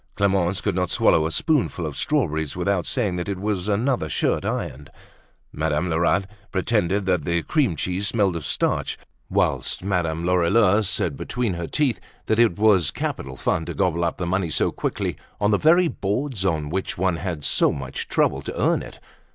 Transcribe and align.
Clemence 0.15 0.61
could 0.61 0.73
not 0.73 0.89
swallow 0.89 1.27
a 1.27 1.31
spoonful 1.31 1.85
of 1.85 1.95
strawberries 1.95 2.55
without 2.55 2.87
saying 2.87 3.17
that 3.17 3.29
it 3.29 3.37
was 3.39 3.67
another 3.67 4.09
shirt 4.09 4.43
ironed; 4.43 4.89
Madame 5.53 5.91
Lerat 5.91 6.25
pretended 6.51 7.05
that 7.05 7.23
the 7.23 7.43
cream 7.43 7.75
cheese 7.75 8.07
smelt 8.07 8.35
of 8.35 8.43
starch; 8.43 8.97
whilst 9.29 9.83
Madame 9.83 10.25
Lorilleux 10.25 10.81
said 10.81 11.15
between 11.15 11.53
her 11.53 11.67
teeth 11.67 11.99
that 12.25 12.39
it 12.39 12.57
was 12.57 12.89
capital 12.89 13.35
fun 13.37 13.63
to 13.65 13.75
gobble 13.75 14.03
up 14.03 14.17
the 14.17 14.25
money 14.25 14.49
so 14.49 14.71
quickly 14.71 15.17
on 15.39 15.51
the 15.51 15.59
very 15.59 15.87
boards 15.87 16.43
on 16.43 16.69
which 16.71 16.97
one 16.97 17.17
had 17.17 17.21
had 17.27 17.45
so 17.45 17.71
much 17.71 18.07
trouble 18.07 18.41
to 18.41 18.59
earn 18.59 18.81
it. 18.81 18.99